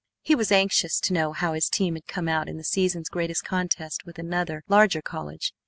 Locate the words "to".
0.99-1.13